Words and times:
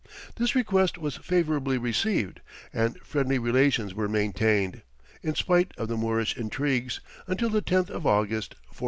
This 0.37 0.55
request 0.55 0.97
was 0.97 1.17
favourably 1.17 1.77
received, 1.77 2.39
and 2.73 2.99
friendly 3.01 3.37
relations 3.37 3.93
were 3.93 4.09
maintained, 4.09 4.81
in 5.21 5.35
spite 5.35 5.73
of 5.77 5.89
the 5.89 5.95
Moorish 5.95 6.35
intrigues, 6.35 7.01
until 7.27 7.51
the 7.51 7.61
10th 7.61 7.91
of 7.91 8.07
August, 8.07 8.55
1498. 8.69 8.77